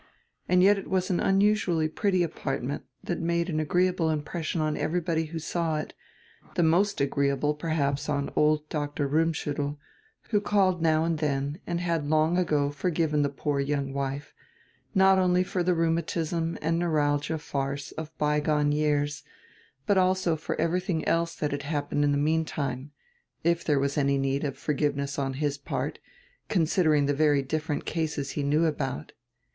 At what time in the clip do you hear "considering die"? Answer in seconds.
26.49-27.13